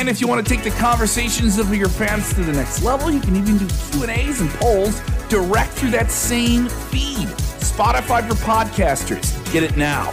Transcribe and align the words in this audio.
And 0.00 0.08
if 0.08 0.18
you 0.18 0.26
want 0.26 0.42
to 0.42 0.54
take 0.54 0.64
the 0.64 0.70
conversations 0.80 1.58
of 1.58 1.74
your 1.74 1.90
fans 1.90 2.32
to 2.32 2.42
the 2.42 2.54
next 2.54 2.82
level, 2.82 3.10
you 3.10 3.20
can 3.20 3.36
even 3.36 3.58
do 3.58 3.66
Q&As 3.66 4.40
and 4.40 4.48
polls 4.52 4.98
direct 5.28 5.72
through 5.72 5.90
that 5.90 6.10
same 6.10 6.68
feed. 6.68 7.28
Spotify 7.28 8.26
for 8.26 8.34
podcasters. 8.36 9.52
Get 9.52 9.62
it 9.62 9.76
now. 9.76 10.10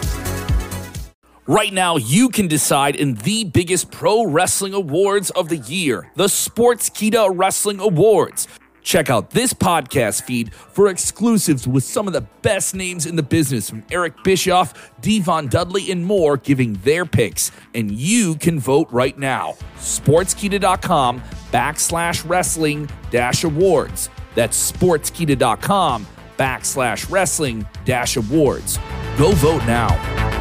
Right 1.45 1.71
now, 1.71 1.95
you 1.95 2.27
can 2.27 2.49
decide 2.49 2.97
in 2.97 3.13
the 3.13 3.45
biggest 3.45 3.89
pro 3.89 4.25
wrestling 4.25 4.73
awards 4.73 5.29
of 5.29 5.47
the 5.47 5.55
year, 5.55 6.11
the 6.15 6.25
Sportskeeda 6.25 7.31
Wrestling 7.33 7.79
Awards. 7.79 8.49
Check 8.87 9.09
out 9.09 9.31
this 9.31 9.51
podcast 9.51 10.21
feed 10.21 10.53
for 10.53 10.87
exclusives 10.87 11.67
with 11.67 11.83
some 11.83 12.07
of 12.07 12.13
the 12.13 12.21
best 12.41 12.73
names 12.73 13.05
in 13.05 13.17
the 13.17 13.21
business 13.21 13.69
from 13.69 13.83
Eric 13.91 14.23
Bischoff, 14.23 14.93
Devon 15.01 15.47
Dudley, 15.47 15.91
and 15.91 16.05
more 16.05 16.37
giving 16.37 16.71
their 16.85 17.05
picks. 17.05 17.51
And 17.75 17.91
you 17.91 18.35
can 18.35 18.61
vote 18.61 18.87
right 18.89 19.17
now. 19.19 19.55
Sportskeeda.com 19.75 21.19
backslash 21.51 22.29
wrestling 22.29 22.89
dash 23.11 23.43
awards. 23.43 24.09
That's 24.35 24.71
sportskeeda.com 24.71 26.07
backslash 26.37 27.11
wrestling 27.11 27.67
dash 27.83 28.15
awards. 28.15 28.79
Go 29.17 29.33
vote 29.33 29.65
now. 29.65 30.36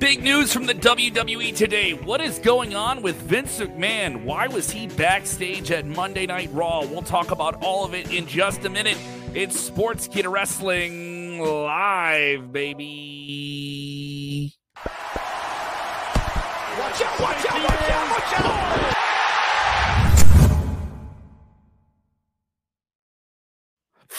Big 0.00 0.22
news 0.22 0.50
from 0.50 0.64
the 0.64 0.72
WWE 0.72 1.54
today. 1.54 1.92
What 1.92 2.22
is 2.22 2.38
going 2.38 2.74
on 2.74 3.02
with 3.02 3.16
Vince 3.16 3.60
McMahon? 3.60 4.24
Why 4.24 4.46
was 4.46 4.70
he 4.70 4.86
backstage 4.86 5.70
at 5.70 5.84
Monday 5.84 6.24
Night 6.24 6.48
Raw? 6.54 6.86
We'll 6.86 7.02
talk 7.02 7.32
about 7.32 7.62
all 7.62 7.84
of 7.84 7.92
it 7.92 8.10
in 8.10 8.26
just 8.26 8.64
a 8.64 8.70
minute. 8.70 8.96
It's 9.34 9.68
Sportskeeda 9.68 10.32
Wrestling 10.32 11.40
Live, 11.40 12.50
baby. 12.50 12.94
Watch 14.86 14.88
out, 17.02 17.20
watch 17.20 17.44
out, 17.44 17.62
watch 17.62 17.90
out, 17.90 18.10
watch 18.10 18.40
out! 18.40 18.69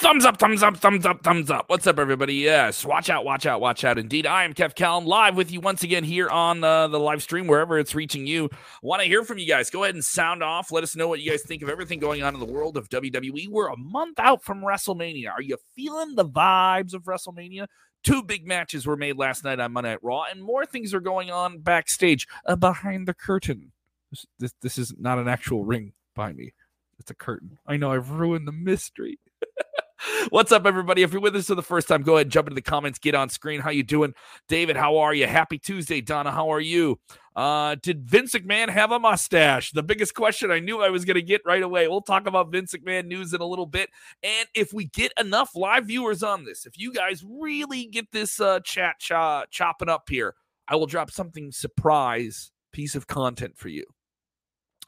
Thumbs 0.01 0.25
up, 0.25 0.39
thumbs 0.39 0.63
up, 0.63 0.77
thumbs 0.77 1.05
up, 1.05 1.21
thumbs 1.21 1.51
up. 1.51 1.65
What's 1.69 1.85
up, 1.85 1.99
everybody? 1.99 2.33
Yes, 2.33 2.83
watch 2.83 3.11
out, 3.11 3.23
watch 3.23 3.45
out, 3.45 3.61
watch 3.61 3.83
out. 3.83 3.99
Indeed, 3.99 4.25
I 4.25 4.45
am 4.45 4.55
Kev 4.55 4.73
Kellam 4.73 5.05
live 5.05 5.35
with 5.35 5.51
you 5.51 5.61
once 5.61 5.83
again 5.83 6.03
here 6.03 6.27
on 6.27 6.63
uh, 6.63 6.87
the 6.87 6.99
live 6.99 7.21
stream, 7.21 7.45
wherever 7.45 7.77
it's 7.77 7.93
reaching 7.93 8.25
you. 8.25 8.49
Want 8.81 9.03
to 9.03 9.07
hear 9.07 9.23
from 9.23 9.37
you 9.37 9.45
guys? 9.45 9.69
Go 9.69 9.83
ahead 9.83 9.93
and 9.93 10.03
sound 10.03 10.41
off. 10.41 10.71
Let 10.71 10.83
us 10.83 10.95
know 10.95 11.07
what 11.07 11.21
you 11.21 11.29
guys 11.29 11.43
think 11.43 11.61
of 11.61 11.69
everything 11.69 11.99
going 11.99 12.23
on 12.23 12.33
in 12.33 12.39
the 12.39 12.47
world 12.47 12.77
of 12.77 12.89
WWE. 12.89 13.47
We're 13.47 13.67
a 13.67 13.77
month 13.77 14.19
out 14.19 14.43
from 14.43 14.61
WrestleMania. 14.63 15.29
Are 15.29 15.41
you 15.41 15.57
feeling 15.75 16.15
the 16.15 16.25
vibes 16.25 16.95
of 16.95 17.03
WrestleMania? 17.03 17.67
Two 18.03 18.23
big 18.23 18.47
matches 18.47 18.87
were 18.87 18.97
made 18.97 19.19
last 19.19 19.43
night 19.43 19.59
on 19.59 19.71
Monday 19.71 19.91
Night 19.91 19.99
Raw, 20.01 20.23
and 20.23 20.41
more 20.41 20.65
things 20.65 20.95
are 20.95 20.99
going 20.99 21.29
on 21.29 21.59
backstage 21.59 22.27
uh, 22.47 22.55
behind 22.55 23.07
the 23.07 23.13
curtain. 23.13 23.71
This, 24.09 24.25
this, 24.39 24.53
this 24.63 24.77
is 24.79 24.95
not 24.97 25.19
an 25.19 25.27
actual 25.27 25.63
ring 25.63 25.93
behind 26.15 26.37
me. 26.37 26.53
It's 26.97 27.11
a 27.11 27.15
curtain. 27.15 27.59
I 27.67 27.77
know 27.77 27.91
I've 27.91 28.09
ruined 28.09 28.47
the 28.47 28.51
mystery. 28.51 29.19
What's 30.29 30.51
up, 30.51 30.65
everybody? 30.65 31.03
If 31.03 31.11
you're 31.11 31.21
with 31.21 31.35
us 31.35 31.47
for 31.47 31.55
the 31.55 31.61
first 31.61 31.87
time, 31.87 32.01
go 32.01 32.15
ahead 32.15 32.25
and 32.25 32.31
jump 32.31 32.47
into 32.47 32.55
the 32.55 32.61
comments. 32.61 32.97
Get 32.97 33.15
on 33.15 33.29
screen. 33.29 33.59
How 33.59 33.69
you 33.69 33.83
doing, 33.83 34.13
David? 34.47 34.75
How 34.75 34.97
are 34.97 35.13
you? 35.13 35.27
Happy 35.27 35.59
Tuesday, 35.59 36.01
Donna. 36.01 36.31
How 36.31 36.51
are 36.51 36.59
you? 36.59 36.99
Uh, 37.35 37.75
did 37.81 38.09
Vince 38.09 38.33
McMahon 38.33 38.69
have 38.69 38.91
a 38.91 38.99
mustache? 38.99 39.71
The 39.71 39.83
biggest 39.83 40.15
question 40.15 40.51
I 40.51 40.59
knew 40.59 40.81
I 40.81 40.89
was 40.89 41.05
going 41.05 41.15
to 41.15 41.21
get 41.21 41.41
right 41.45 41.61
away. 41.61 41.87
We'll 41.87 42.01
talk 42.01 42.27
about 42.27 42.51
Vince 42.51 42.73
McMahon 42.73 43.05
news 43.05 43.33
in 43.33 43.41
a 43.41 43.45
little 43.45 43.65
bit, 43.65 43.89
and 44.23 44.47
if 44.55 44.73
we 44.73 44.85
get 44.85 45.13
enough 45.19 45.55
live 45.55 45.85
viewers 45.85 46.23
on 46.23 46.45
this, 46.45 46.65
if 46.65 46.77
you 46.77 46.93
guys 46.93 47.23
really 47.23 47.85
get 47.85 48.11
this 48.11 48.39
uh, 48.39 48.59
chat 48.61 48.99
ch- 48.99 49.49
chopping 49.51 49.89
up 49.89 50.09
here, 50.09 50.35
I 50.67 50.75
will 50.75 50.87
drop 50.87 51.11
something 51.11 51.51
surprise 51.51 52.51
piece 52.73 52.95
of 52.95 53.07
content 53.07 53.57
for 53.57 53.69
you. 53.69 53.85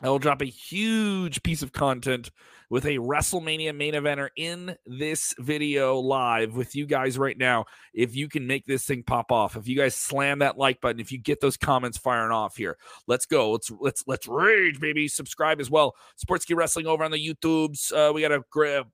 I 0.03 0.09
will 0.09 0.19
drop 0.19 0.41
a 0.41 0.46
huge 0.46 1.41
piece 1.44 1.62
of 1.62 1.72
content 1.72 2.30
with 2.69 2.86
a 2.86 2.97
WrestleMania 2.97 3.74
main 3.74 3.94
eventer 3.94 4.28
in 4.36 4.75
this 4.86 5.34
video 5.40 5.97
live 5.97 6.56
with 6.56 6.75
you 6.75 6.86
guys 6.86 7.18
right 7.18 7.38
now. 7.38 7.64
If 7.94 8.14
you 8.14 8.28
can 8.28 8.46
make 8.46 8.66
this 8.66 8.84
thing 8.84 9.03
pop 9.03 9.31
off, 9.31 9.56
if 9.56 9.66
you 9.66 9.78
guys 9.78 9.96
slam 9.96 10.40
that 10.40 10.58
like 10.58 10.81
button, 10.81 11.00
if 11.00 11.14
you 11.14 11.19
get 11.19 11.40
those 11.40 11.56
comments 11.56 11.97
firing 11.97 12.34
off 12.34 12.58
here, 12.58 12.78
let's 13.08 13.25
go. 13.25 13.52
Let's 13.52 13.72
let's 13.80 14.03
let's 14.06 14.28
rage, 14.28 14.81
baby. 14.81 15.08
Subscribe 15.08 15.62
as 15.62 15.72
well. 15.72 15.96
Sportskeeda 16.24 16.58
Wrestling 16.58 16.85
over 16.85 17.06
on 17.06 17.12
the 17.12 17.18
YouTubes. 17.25 17.94
Uh, 17.94 18.12
we 18.12 18.22
got 18.22 18.34
a 18.34 18.85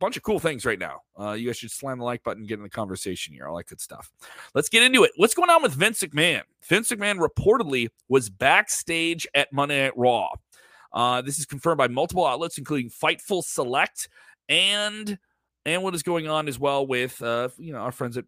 bunch 0.00 0.16
of 0.16 0.22
cool 0.22 0.38
things 0.40 0.66
right 0.66 0.78
now. 0.78 1.00
Uh, 1.18 1.32
you 1.32 1.46
guys 1.46 1.58
should 1.58 1.70
slam 1.70 1.98
the 1.98 2.04
like 2.04 2.22
button, 2.24 2.44
get 2.44 2.58
in 2.58 2.62
the 2.62 2.70
conversation 2.70 3.32
here. 3.32 3.46
All 3.46 3.56
that 3.56 3.66
good 3.66 3.80
stuff. 3.80 4.10
Let's 4.54 4.68
get 4.68 4.82
into 4.82 5.04
it. 5.04 5.12
What's 5.16 5.34
going 5.34 5.50
on 5.50 5.62
with 5.62 5.72
Vince 5.72 6.02
McMahon? 6.02 6.42
Vince 6.68 6.90
McMahon 6.90 7.18
reportedly 7.18 7.88
was 8.08 8.28
backstage 8.28 9.26
at 9.34 9.52
Monday 9.52 9.84
Night 9.84 9.96
Raw. 9.96 10.30
Uh, 10.92 11.22
this 11.22 11.38
is 11.38 11.46
confirmed 11.46 11.78
by 11.78 11.88
multiple 11.88 12.26
outlets, 12.26 12.58
including 12.58 12.90
Fightful 12.90 13.44
Select 13.44 14.08
and 14.48 15.18
and 15.66 15.82
what 15.82 15.94
is 15.94 16.02
going 16.02 16.28
on 16.28 16.48
as 16.48 16.58
well 16.58 16.86
with 16.86 17.20
uh, 17.22 17.48
you 17.58 17.72
know 17.72 17.78
our 17.78 17.92
friends 17.92 18.16
at 18.16 18.24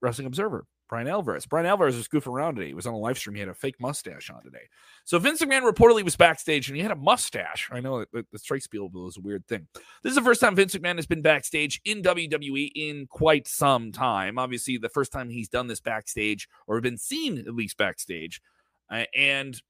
Wrestling 0.00 0.26
Observer. 0.26 0.66
Bryan 0.88 1.08
Alvarez. 1.08 1.46
Bryan 1.46 1.66
Alvarez 1.66 1.96
was 1.96 2.08
goofing 2.08 2.32
around 2.32 2.56
today. 2.56 2.68
He 2.68 2.74
was 2.74 2.86
on 2.86 2.94
a 2.94 2.98
live 2.98 3.18
stream. 3.18 3.34
He 3.34 3.40
had 3.40 3.48
a 3.48 3.54
fake 3.54 3.78
mustache 3.78 4.30
on 4.30 4.42
today. 4.42 4.68
So 5.04 5.18
Vince 5.18 5.42
McMahon 5.42 5.70
reportedly 5.70 6.02
was 6.02 6.16
backstage 6.16 6.68
and 6.68 6.76
he 6.76 6.82
had 6.82 6.90
a 6.90 6.96
mustache. 6.96 7.68
I 7.70 7.80
know 7.80 8.04
that 8.12 8.26
the 8.32 8.38
strike 8.38 8.62
spiel 8.62 8.88
was 8.88 9.18
a 9.18 9.20
weird 9.20 9.46
thing. 9.46 9.68
This 10.02 10.10
is 10.10 10.14
the 10.14 10.22
first 10.22 10.40
time 10.40 10.56
Vince 10.56 10.74
McMahon 10.74 10.96
has 10.96 11.06
been 11.06 11.22
backstage 11.22 11.80
in 11.84 12.02
WWE 12.02 12.70
in 12.74 13.06
quite 13.06 13.46
some 13.46 13.92
time. 13.92 14.38
Obviously, 14.38 14.78
the 14.78 14.88
first 14.88 15.12
time 15.12 15.28
he's 15.28 15.48
done 15.48 15.66
this 15.66 15.80
backstage 15.80 16.48
or 16.66 16.80
been 16.80 16.98
seen 16.98 17.38
at 17.38 17.54
least 17.54 17.76
backstage. 17.76 18.40
Uh, 18.90 19.04
and 19.14 19.60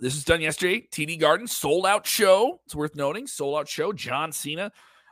this 0.00 0.14
was 0.14 0.24
done 0.24 0.40
yesterday. 0.40 0.86
TD 0.90 1.18
Garden, 1.18 1.46
sold 1.46 1.86
out 1.86 2.06
show. 2.06 2.60
It's 2.66 2.74
worth 2.74 2.94
noting. 2.94 3.26
Sold 3.26 3.58
out 3.58 3.68
show. 3.68 3.92
John 3.92 4.32
Cena, 4.32 4.70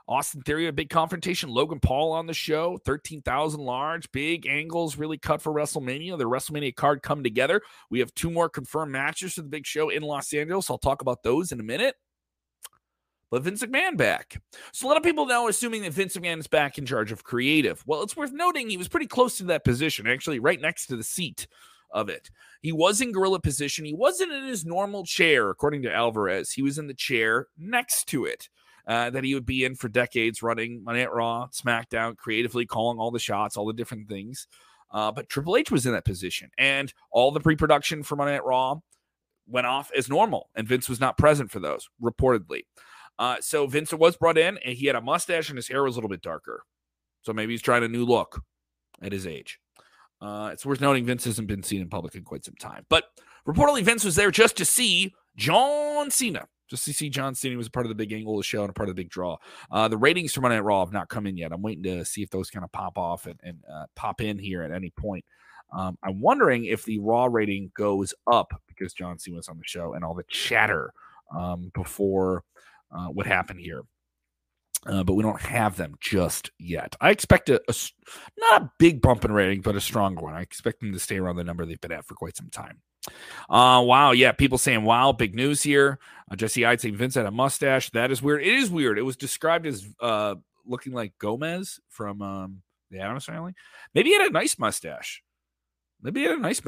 Austin 0.09 0.43
Theory, 0.43 0.69
a 0.69 0.73
big 0.73 0.91
confrontation. 0.91 1.49
Logan 1.49 1.81
Paul 1.81 2.13
on 2.13 2.27
the 2.27 2.35
show. 2.35 2.79
13,000 2.85 3.61
large, 3.61 4.11
big 4.13 4.47
angles, 4.47 4.97
really 4.97 5.19
cut 5.19 5.43
for 5.43 5.53
WrestleMania. 5.53 6.17
The 6.17 6.25
WrestleMania 6.25 6.75
card 6.75 7.03
come 7.03 7.23
together. 7.23 7.63
We 7.91 7.99
have 7.99 8.15
two 8.15 8.31
more 8.31 8.49
confirmed 8.49 8.93
matches 8.93 9.35
for 9.35 9.43
the 9.43 9.49
big 9.49 9.67
show 9.67 9.89
in 9.89 10.03
Los 10.03 10.33
Angeles. 10.33 10.71
I'll 10.71 10.79
talk 10.79 11.03
about 11.03 11.23
those 11.23 11.53
in 11.53 11.61
a 11.61 11.65
minute. 11.65 11.97
But 13.29 13.43
Vince 13.43 13.65
McMahon 13.65 13.97
back. 13.97 14.41
So 14.73 14.87
a 14.87 14.89
lot 14.89 14.97
of 14.97 15.03
people 15.03 15.27
now 15.27 15.49
assuming 15.49 15.83
that 15.83 15.93
Vince 15.93 16.17
McMahon 16.17 16.39
is 16.39 16.47
back 16.47 16.79
in 16.79 16.87
charge 16.87 17.11
of 17.11 17.25
creative. 17.25 17.83
Well, 17.85 18.03
it's 18.03 18.17
worth 18.17 18.33
noting 18.33 18.71
he 18.71 18.77
was 18.77 18.87
pretty 18.87 19.09
close 19.09 19.39
to 19.39 19.45
that 19.45 19.65
position, 19.65 20.07
actually, 20.07 20.39
right 20.39 20.61
next 20.61 20.87
to 20.87 20.97
the 20.97 21.03
seat 21.03 21.49
of 21.91 22.09
it. 22.09 22.31
He 22.63 22.73
was 22.73 23.01
in 23.01 23.13
gorilla 23.13 23.41
position. 23.41 23.85
He 23.85 23.95
wasn't 23.95 24.33
in 24.33 24.47
his 24.47 24.65
normal 24.65 25.05
chair, 25.05 25.51
according 25.51 25.83
to 25.83 25.93
Alvarez. 25.93 26.53
He 26.53 26.63
was 26.63 26.79
in 26.79 26.87
the 26.87 26.95
chair 26.95 27.47
next 27.59 28.07
to 28.09 28.25
it. 28.25 28.49
Uh, 28.87 29.11
that 29.11 29.25
he 29.25 29.35
would 29.35 29.45
be 29.45 29.65
in 29.65 29.75
for 29.75 29.89
decades, 29.89 30.45
running 30.45 30.85
Monday 30.85 31.01
Night 31.01 31.13
Raw, 31.13 31.49
SmackDown, 31.49 32.17
creatively 32.17 32.67
calling 32.67 33.01
all 33.01 33.11
the 33.11 33.19
shots, 33.19 33.57
all 33.57 33.67
the 33.67 33.73
different 33.73 34.09
things. 34.09 34.47
Uh, 34.93 35.11
but 35.11 35.29
Triple 35.29 35.57
H 35.57 35.73
was 35.73 35.87
in 35.87 35.93
that 35.93 36.05
position, 36.05 36.51
and 36.57 36.95
all 37.11 37.33
the 37.33 37.41
pre-production 37.41 38.05
for 38.05 38.15
Monday 38.15 38.35
Night 38.35 38.45
Raw 38.45 38.77
went 39.49 39.67
off 39.67 39.91
as 39.97 40.09
normal, 40.09 40.51
and 40.55 40.69
Vince 40.69 40.89
was 40.89 41.01
not 41.01 41.19
present 41.19 41.51
for 41.51 41.59
those, 41.59 41.89
reportedly. 42.01 42.63
Uh, 43.19 43.39
so 43.41 43.67
Vince 43.67 43.93
was 43.93 44.17
brought 44.17 44.39
in, 44.39 44.59
and 44.65 44.77
he 44.77 44.87
had 44.87 44.95
a 44.95 45.01
mustache, 45.01 45.49
and 45.49 45.59
his 45.59 45.67
hair 45.67 45.83
was 45.83 45.97
a 45.97 45.99
little 45.99 46.09
bit 46.09 46.23
darker. 46.23 46.63
So 47.23 47.33
maybe 47.33 47.55
he's 47.55 47.63
trying 47.63 47.83
a 47.83 47.89
new 47.89 48.05
look 48.05 48.41
at 49.03 49.11
his 49.11 49.27
age. 49.27 49.59
Uh, 50.21 50.51
it's 50.53 50.65
worth 50.65 50.81
noting 50.81 51.05
Vince 51.05 51.25
hasn't 51.25 51.49
been 51.49 51.63
seen 51.63 51.81
in 51.81 51.89
public 51.89 52.15
in 52.15 52.25
quite 52.25 52.45
some 52.45 52.55
time. 52.55 52.85
But 52.89 53.05
reportedly, 53.47 53.83
Vince 53.83 54.05
was 54.05 54.17
there 54.17 54.31
just 54.31 54.57
to 54.57 54.65
see 54.65 55.15
John 55.37 56.11
Cena. 56.11 56.47
Just 56.69 56.85
to 56.87 56.93
see 56.93 57.09
John 57.09 57.35
Cena 57.35 57.57
was 57.57 57.69
a 57.69 57.71
part 57.71 57.87
of 57.87 57.89
the 57.89 57.95
big 57.95 58.13
angle 58.13 58.35
of 58.35 58.41
the 58.41 58.45
show 58.45 58.63
and 58.63 58.71
a 58.71 58.73
part 58.73 58.89
of 58.89 58.97
the 58.97 59.01
big 59.01 59.11
draw. 59.11 59.37
Uh, 59.71 59.87
the 59.87 59.97
ratings 59.97 60.33
for 60.33 60.41
Monday 60.41 60.57
Night 60.57 60.65
Raw 60.65 60.81
have 60.81 60.93
not 60.93 61.09
come 61.09 61.27
in 61.27 61.37
yet. 61.37 61.53
I'm 61.53 61.63
waiting 61.63 61.85
to 61.85 62.05
see 62.05 62.23
if 62.23 62.31
those 62.31 62.51
kind 62.51 62.65
of 62.65 62.73
pop 62.73 62.99
off 62.99 63.27
and, 63.27 63.39
and 63.45 63.59
uh, 63.73 63.85
pop 63.95 64.21
in 64.21 64.39
here 64.39 64.63
at 64.63 64.73
any 64.73 64.91
point. 64.91 65.25
Um, 65.73 65.97
I'm 66.03 66.21
wondering 66.21 66.65
if 66.65 66.85
the 66.85 66.99
Raw 66.99 67.27
rating 67.27 67.71
goes 67.77 68.15
up 68.27 68.61
because 68.67 68.95
John 68.95 69.19
Cena 69.19 69.37
was 69.37 69.49
on 69.49 69.59
the 69.59 69.65
show 69.65 69.95
and 69.95 70.05
all 70.05 70.15
the 70.15 70.25
chatter 70.25 70.93
um, 71.37 71.71
before 71.75 72.43
uh, 72.91 73.07
what 73.07 73.27
happened 73.27 73.61
here. 73.61 73.83
Uh, 74.87 75.03
but 75.03 75.15
we 75.15 75.23
don't 75.23 75.41
have 75.41 75.77
them 75.77 75.95
just 76.01 76.51
yet. 76.59 76.95
I 77.01 77.11
expect 77.11 77.51
a, 77.51 77.61
a, 77.69 77.75
not 78.39 78.63
a 78.63 78.71
big 78.79 79.03
bump 79.03 79.25
in 79.25 79.33
rating, 79.33 79.63
but 79.63 79.75
a 79.75 79.81
stronger 79.81 80.23
one. 80.23 80.35
I 80.35 80.43
expect 80.43 80.81
them 80.81 80.93
to 80.93 80.99
stay 81.01 81.19
around 81.19 81.37
the 81.37 81.45
number 81.45 81.67
they've 81.67 81.81
been 81.81 81.93
at 81.93 82.05
for 82.05 82.15
quite 82.15 82.37
some 82.37 82.51
time. 82.51 82.81
Uh, 83.49 83.83
wow, 83.85 84.13
yeah, 84.13 84.33
people 84.33 84.59
saying 84.59 84.85
wow, 84.85 85.13
big 85.13 85.35
news 85.35 85.63
here. 85.63 85.99
Uh, 86.31 86.37
Jesse 86.37 86.65
I'd 86.65 86.81
say 86.81 86.91
Vince 86.91 87.15
had 87.15 87.27
a 87.27 87.31
mustache. 87.31 87.91
That 87.91 88.11
is 88.11 88.23
weird. 88.23 88.43
It 88.43 88.55
is 88.55 88.71
weird. 88.71 88.99
It 88.99 89.03
was 89.03 89.17
described 89.17 89.67
as 89.67 89.87
uh, 90.01 90.37
looking 90.65 90.93
like 90.93 91.19
Gomez 91.19 91.81
from 91.89 92.23
um, 92.23 92.63
the 92.91 93.01
Addams 93.01 93.25
family. 93.25 93.55
Maybe 93.95 94.11
he 94.11 94.17
had 94.17 94.27
a 94.27 94.33
nice 94.33 94.59
mustache. 94.59 95.23
Maybe 96.03 96.21
he 96.21 96.27
had 96.27 96.39
a 96.39 96.41
nice 96.41 96.61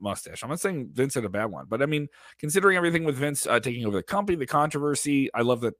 mustache. 0.00 0.42
I'm 0.42 0.48
not 0.48 0.60
saying 0.60 0.90
Vince 0.92 1.14
had 1.14 1.24
a 1.24 1.28
bad 1.28 1.46
one, 1.46 1.66
but 1.68 1.82
I 1.82 1.86
mean, 1.86 2.08
considering 2.38 2.76
everything 2.76 3.04
with 3.04 3.16
Vince 3.16 3.46
uh, 3.46 3.60
taking 3.60 3.86
over 3.86 3.96
the 3.96 4.02
company, 4.02 4.36
the 4.36 4.46
controversy, 4.46 5.32
I 5.34 5.42
love 5.42 5.60
that 5.60 5.74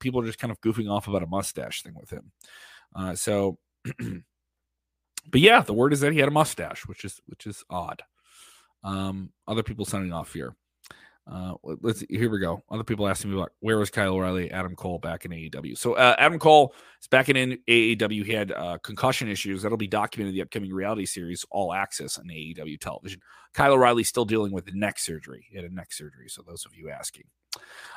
people 0.00 0.20
are 0.20 0.26
just 0.26 0.38
kind 0.38 0.50
of 0.50 0.60
goofing 0.60 0.90
off 0.90 1.08
about 1.08 1.22
a 1.22 1.26
mustache 1.26 1.82
thing 1.82 1.94
with 1.94 2.10
him. 2.10 2.32
Uh, 2.94 3.14
so, 3.14 3.58
but 3.84 5.40
yeah, 5.40 5.60
the 5.60 5.74
word 5.74 5.92
is 5.92 6.00
that 6.00 6.12
he 6.12 6.18
had 6.18 6.28
a 6.28 6.32
mustache, 6.32 6.86
which 6.86 7.04
is 7.04 7.20
which 7.26 7.46
is 7.46 7.64
odd. 7.70 8.02
Um, 8.84 9.30
other 9.46 9.62
people 9.62 9.84
signing 9.84 10.12
off 10.12 10.32
here. 10.32 10.54
Uh, 11.30 11.54
let's 11.82 12.02
here 12.08 12.30
we 12.30 12.38
go. 12.38 12.62
Other 12.70 12.84
people 12.84 13.06
asking 13.06 13.30
me 13.30 13.36
about 13.36 13.52
where 13.60 13.76
was 13.76 13.90
Kyle 13.90 14.14
O'Reilly, 14.14 14.50
Adam 14.50 14.74
Cole 14.74 14.98
back 14.98 15.26
in 15.26 15.30
AEW. 15.30 15.76
So 15.76 15.92
uh, 15.92 16.14
Adam 16.18 16.38
Cole 16.38 16.74
is 17.02 17.06
back 17.06 17.28
in 17.28 17.58
AEW. 17.68 18.24
He 18.24 18.32
had 18.32 18.50
uh, 18.52 18.78
concussion 18.82 19.28
issues 19.28 19.60
that'll 19.60 19.76
be 19.76 19.86
documented 19.86 20.30
in 20.32 20.36
the 20.36 20.42
upcoming 20.42 20.72
reality 20.72 21.04
series 21.04 21.44
All 21.50 21.74
Access 21.74 22.16
on 22.18 22.24
AEW 22.24 22.80
television. 22.80 23.20
Kyle 23.52 23.74
O'Reilly 23.74 24.04
still 24.04 24.24
dealing 24.24 24.52
with 24.52 24.72
neck 24.72 24.98
surgery. 24.98 25.46
He 25.50 25.56
had 25.56 25.66
a 25.66 25.74
neck 25.74 25.92
surgery. 25.92 26.28
So 26.28 26.42
those 26.46 26.64
of 26.64 26.74
you 26.74 26.88
asking, 26.88 27.24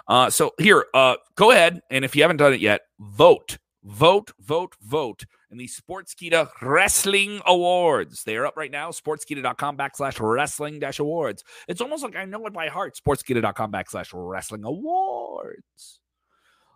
uh, 0.08 0.30
so 0.30 0.52
here, 0.58 0.86
uh, 0.94 1.16
go 1.36 1.52
ahead 1.52 1.82
and 1.90 2.04
if 2.06 2.16
you 2.16 2.22
haven't 2.22 2.38
done 2.38 2.54
it 2.54 2.60
yet, 2.60 2.82
vote 3.00 3.58
vote, 3.84 4.32
vote, 4.40 4.76
vote 4.82 5.26
in 5.50 5.58
the 5.58 5.68
Sportskeeda 5.68 6.50
Wrestling 6.62 7.42
Awards. 7.46 8.24
They 8.24 8.36
are 8.38 8.46
up 8.46 8.58
right 8.58 8.72
now, 8.72 8.92
sportskeeda.com 8.92 9.78
backslash 9.78 10.20
wrestling 10.20 10.80
dash 10.80 11.00
awards. 11.00 11.44
It's 11.68 11.82
almost 11.82 12.04
like 12.04 12.16
I 12.16 12.26
know 12.26 12.46
it 12.46 12.54
by 12.54 12.68
heart, 12.68 12.98
sportskeeda.com 12.98 13.72
backslash 13.72 14.12
wrestling 14.14 14.64
awards. 14.64 16.00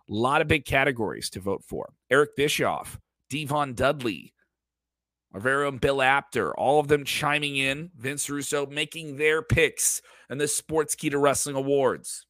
A 0.08 0.12
lot 0.12 0.40
of 0.40 0.48
big 0.48 0.64
categories 0.64 1.30
to 1.30 1.40
vote 1.40 1.64
for. 1.64 1.92
Eric 2.10 2.36
Bischoff, 2.36 2.98
Devon 3.28 3.74
Dudley, 3.74 4.32
our 5.34 5.40
very 5.40 5.66
own 5.66 5.78
Bill 5.78 6.00
Apter, 6.00 6.54
all 6.54 6.78
of 6.80 6.88
them 6.88 7.04
chiming 7.04 7.56
in. 7.56 7.90
Vince 7.96 8.30
Russo 8.30 8.66
making 8.66 9.16
their 9.16 9.42
picks 9.42 10.00
in 10.30 10.38
the 10.38 10.44
Sportskeeda 10.44 11.20
Wrestling 11.20 11.56
Awards. 11.56 12.26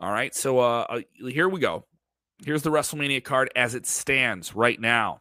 All 0.00 0.10
right, 0.10 0.34
so 0.34 0.58
uh, 0.58 0.86
uh 0.88 1.00
here 1.28 1.48
we 1.48 1.60
go. 1.60 1.86
Here's 2.44 2.62
the 2.62 2.70
WrestleMania 2.70 3.22
card 3.22 3.50
as 3.54 3.74
it 3.74 3.86
stands 3.86 4.54
right 4.54 4.80
now. 4.80 5.20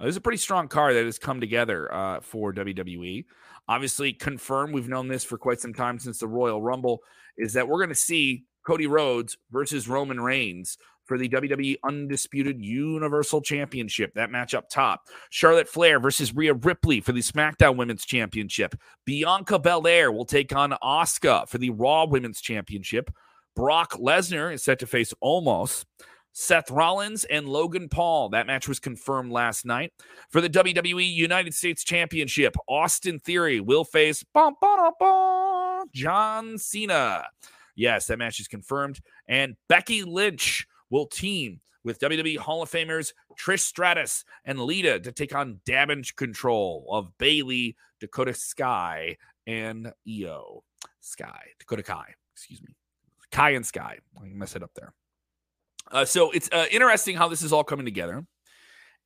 Uh, 0.00 0.06
is 0.06 0.16
a 0.16 0.20
pretty 0.20 0.38
strong 0.38 0.68
card 0.68 0.94
that 0.94 1.04
has 1.04 1.18
come 1.18 1.40
together 1.40 1.92
uh, 1.92 2.20
for 2.20 2.52
WWE. 2.52 3.24
Obviously, 3.68 4.12
confirmed. 4.12 4.74
We've 4.74 4.88
known 4.88 5.08
this 5.08 5.24
for 5.24 5.38
quite 5.38 5.60
some 5.60 5.74
time 5.74 5.98
since 5.98 6.18
the 6.18 6.28
Royal 6.28 6.62
Rumble. 6.62 7.00
Is 7.36 7.52
that 7.54 7.66
we're 7.66 7.78
going 7.78 7.88
to 7.88 7.94
see 7.94 8.44
Cody 8.66 8.86
Rhodes 8.86 9.36
versus 9.50 9.88
Roman 9.88 10.20
Reigns 10.20 10.78
for 11.04 11.18
the 11.18 11.28
WWE 11.28 11.76
Undisputed 11.84 12.60
Universal 12.60 13.42
Championship. 13.42 14.14
That 14.14 14.30
match 14.30 14.54
up 14.54 14.68
top. 14.68 15.02
Charlotte 15.30 15.68
Flair 15.68 15.98
versus 15.98 16.34
Rhea 16.34 16.54
Ripley 16.54 17.00
for 17.00 17.12
the 17.12 17.20
SmackDown 17.20 17.76
Women's 17.76 18.04
Championship. 18.04 18.74
Bianca 19.04 19.58
Belair 19.58 20.12
will 20.12 20.24
take 20.24 20.54
on 20.54 20.74
Asuka 20.82 21.48
for 21.48 21.58
the 21.58 21.70
Raw 21.70 22.06
Women's 22.06 22.40
Championship. 22.40 23.10
Brock 23.54 23.92
Lesnar 23.94 24.52
is 24.52 24.62
set 24.62 24.78
to 24.80 24.86
face 24.86 25.12
Omos. 25.22 25.84
Seth 26.34 26.70
Rollins 26.70 27.24
and 27.24 27.46
Logan 27.48 27.88
Paul. 27.88 28.30
That 28.30 28.46
match 28.46 28.66
was 28.66 28.80
confirmed 28.80 29.32
last 29.32 29.66
night. 29.66 29.92
For 30.30 30.40
the 30.40 30.48
WWE 30.48 31.06
United 31.06 31.52
States 31.52 31.84
Championship, 31.84 32.56
Austin 32.66 33.18
Theory 33.18 33.60
will 33.60 33.84
face 33.84 34.24
John 35.92 36.58
Cena. 36.58 37.24
Yes, 37.74 38.06
that 38.06 38.18
match 38.18 38.40
is 38.40 38.48
confirmed. 38.48 39.00
And 39.28 39.56
Becky 39.68 40.04
Lynch 40.04 40.66
will 40.90 41.06
team 41.06 41.60
with 41.84 41.98
WWE 41.98 42.38
Hall 42.38 42.62
of 42.62 42.70
Famers 42.70 43.12
Trish 43.38 43.60
Stratus 43.60 44.24
and 44.44 44.60
Lita 44.60 45.00
to 45.00 45.12
take 45.12 45.34
on 45.34 45.60
damage 45.66 46.16
control 46.16 46.86
of 46.90 47.16
Bayley, 47.18 47.76
Dakota 48.00 48.34
Sky, 48.34 49.16
and 49.46 49.92
Io 50.08 50.62
Sky. 51.00 51.40
Dakota 51.58 51.82
Kai, 51.82 52.14
excuse 52.34 52.62
me. 52.62 52.74
Kai 53.32 53.50
and 53.50 53.66
Sky. 53.66 53.98
I 54.20 54.26
mess 54.26 54.54
it 54.54 54.62
up 54.62 54.70
there. 54.74 54.92
Uh, 55.90 56.04
so 56.04 56.30
it's 56.30 56.48
uh, 56.52 56.66
interesting 56.70 57.16
how 57.16 57.28
this 57.28 57.42
is 57.42 57.52
all 57.52 57.64
coming 57.64 57.84
together 57.84 58.24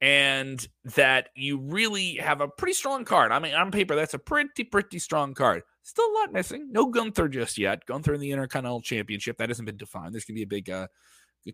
and 0.01 0.67
that 0.97 1.31
you 1.35 1.59
really 1.59 2.17
have 2.17 2.41
a 2.41 2.49
pretty 2.49 2.75
strong 2.75 3.05
card. 3.05 3.33
I 3.33 3.39
mean, 3.39 3.55
on 3.55 3.71
paper, 3.71 3.97
that's 3.97 4.15
a 4.15 4.19
pretty, 4.19 4.65
pretty 4.65 4.99
strong 4.99 5.35
card. 5.35 5.63
Still 5.83 6.05
a 6.05 6.15
lot 6.21 6.33
missing. 6.33 6.69
No 6.71 6.87
Gunther 6.87 7.29
just 7.29 7.57
yet. 7.59 7.87
Gunther 7.87 8.15
in 8.15 8.21
the 8.21 8.33
Intercontinental 8.33 8.83
Championship. 8.83 9.39
That 9.39 9.49
hasn't 9.49 9.67
been 9.67 9.77
defined. 9.77 10.13
There's 10.13 10.25
going 10.25 10.35
to 10.37 10.47
be 10.47 10.57
a 10.57 10.59
big, 10.59 10.69
uh, 10.69 10.89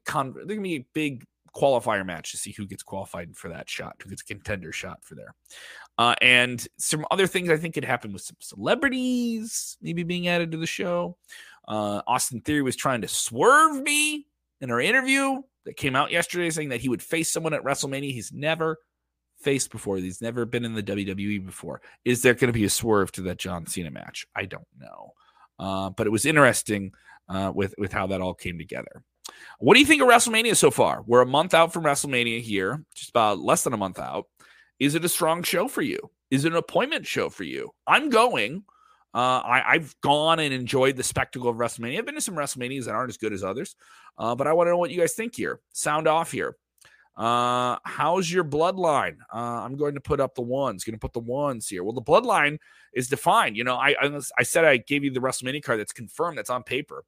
con- 0.05 0.35
there's 0.35 0.59
to 0.59 0.61
be 0.61 0.77
a 0.77 0.87
big 0.93 1.25
qualifier 1.55 2.05
match 2.05 2.31
to 2.31 2.39
see 2.39 2.53
who 2.53 2.67
gets 2.67 2.83
qualified 2.83 3.37
for 3.37 3.49
that 3.51 3.69
shot, 3.69 3.97
who 4.03 4.09
gets 4.09 4.23
a 4.23 4.25
contender 4.25 4.73
shot 4.73 5.05
for 5.05 5.15
there. 5.15 5.35
Uh, 5.99 6.15
and 6.23 6.67
some 6.79 7.05
other 7.11 7.27
things 7.27 7.51
I 7.51 7.59
think 7.59 7.75
could 7.75 7.85
happen 7.85 8.13
with 8.13 8.23
some 8.23 8.37
celebrities 8.41 9.77
maybe 9.83 10.03
being 10.03 10.29
added 10.29 10.51
to 10.53 10.59
the 10.59 10.67
show. 10.67 11.17
Uh, 11.67 12.03
Austin 12.07 12.41
Theory 12.41 12.63
was 12.63 12.77
trying 12.77 13.03
to 13.03 13.09
swerve 13.09 13.81
me 13.81 14.27
in 14.61 14.71
our 14.71 14.81
interview 14.81 15.43
that 15.65 15.77
came 15.77 15.95
out 15.95 16.11
yesterday 16.11 16.51
saying 16.51 16.71
that 16.71 16.81
he 16.81 16.89
would 16.89 17.03
face 17.03 17.31
someone 17.31 17.55
at 17.55 17.63
WrestleMania 17.63 18.13
he's 18.13 18.33
never 18.33 18.79
faced 19.39 19.71
before. 19.71 19.97
He's 19.97 20.23
never 20.23 20.45
been 20.45 20.65
in 20.65 20.75
the 20.75 20.83
WWE 20.83 21.45
before. 21.45 21.81
Is 22.05 22.23
there 22.23 22.35
going 22.35 22.53
to 22.53 22.59
be 22.59 22.65
a 22.65 22.71
swerve 22.71 23.13
to 23.13 23.23
that 23.23 23.39
John 23.39 23.67
Cena 23.67 23.91
match? 23.91 24.27
I 24.35 24.45
don't 24.45 24.67
know. 24.79 25.13
Uh, 25.59 25.91
but 25.91 26.07
it 26.07 26.11
was 26.11 26.27
interesting 26.27 26.93
uh, 27.29 27.53
with 27.55 27.75
with 27.79 27.93
how 27.93 28.07
that 28.09 28.21
all 28.21 28.35
came 28.35 28.59
together. 28.59 29.05
What 29.59 29.75
do 29.75 29.81
you 29.81 29.87
think 29.87 30.03
of 30.03 30.09
WrestleMania 30.09 30.57
so 30.57 30.71
far? 30.71 31.03
We're 31.07 31.23
a 31.23 31.27
month 31.27 31.55
out 31.55 31.73
from 31.73 31.85
WrestleMania 31.85 32.41
here, 32.41 32.85
just 32.95 33.11
about 33.11 33.39
less 33.39 33.65
than 33.65 33.73
a 33.73 33.77
month 33.77 33.99
out. 33.99 34.27
Is 34.81 34.95
it 34.95 35.05
a 35.05 35.09
strong 35.09 35.43
show 35.43 35.69
for 35.69 35.83
you? 35.83 35.99
Is 36.31 36.45
it 36.45 36.53
an 36.53 36.59
appointment 36.59 37.07
show 37.07 37.29
for 37.29 37.45
you? 37.45 37.71
I'm 37.87 38.11
going. 38.11 38.65
Uh, 39.15 39.43
I, 39.45 39.75
have 39.75 39.95
gone 40.01 40.39
and 40.39 40.55
enjoyed 40.55 40.97
the 40.97 41.03
spectacle 41.03 41.51
of 41.51 41.57
WrestleMania. 41.57 41.99
I've 41.99 42.07
been 42.07 42.15
to 42.15 42.21
some 42.21 42.35
WrestleManias 42.35 42.87
that 42.87 42.95
aren't 42.95 43.11
as 43.11 43.19
good 43.19 43.35
as 43.35 43.45
others, 43.45 43.77
uh, 44.17 44.35
but 44.35 44.47
I 44.47 44.55
want 44.55 44.69
to 44.69 44.71
know 44.71 44.79
what 44.79 44.91
you 44.91 44.99
guys 44.99 45.13
think 45.13 45.37
here. 45.37 45.61
Sound 45.73 46.09
off 46.09 46.33
here. 46.33 46.57
Uh, 47.15 47.77
how's 47.85 48.33
your 48.33 48.43
bloodline? 48.43 49.17
Uh, 49.33 49.37
I'm 49.37 49.77
going 49.77 49.95
to 49.95 50.01
put 50.01 50.19
up 50.19 50.35
the 50.35 50.43
ones. 50.43 50.83
Going 50.83 50.95
to 50.95 50.99
put 50.99 51.13
the 51.13 51.21
ones 51.21 51.69
here. 51.69 51.85
Well, 51.85 51.93
the 51.93 52.01
bloodline 52.01 52.57
is 52.95 53.09
defined. 53.09 53.57
You 53.57 53.65
know, 53.65 53.77
I, 53.77 53.95
I, 54.01 54.21
I 54.39 54.43
said 54.45 54.65
I 54.65 54.79
gave 54.79 55.05
you 55.05 55.11
the 55.11 55.21
WrestleMania 55.21 55.63
card 55.63 55.79
that's 55.79 55.93
confirmed. 55.93 56.39
That's 56.39 56.51
on 56.51 56.63
paper. 56.63 57.05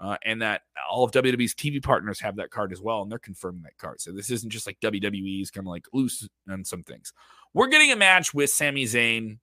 Uh, 0.00 0.16
and 0.24 0.40
that 0.42 0.62
all 0.88 1.02
of 1.02 1.10
WWE's 1.10 1.56
TV 1.56 1.82
partners 1.82 2.20
have 2.20 2.36
that 2.36 2.50
card 2.50 2.72
as 2.72 2.80
well, 2.80 3.02
and 3.02 3.10
they're 3.10 3.18
confirming 3.18 3.62
that 3.62 3.76
card. 3.78 4.00
So 4.00 4.12
this 4.12 4.30
isn't 4.30 4.50
just 4.50 4.64
like 4.64 4.78
WWE's 4.78 5.50
kind 5.50 5.66
of 5.66 5.70
like 5.70 5.86
loose 5.92 6.28
on 6.48 6.64
some 6.64 6.84
things. 6.84 7.12
We're 7.52 7.66
getting 7.66 7.90
a 7.90 7.96
match 7.96 8.32
with 8.32 8.50
Sami 8.50 8.84
Zayn 8.84 9.38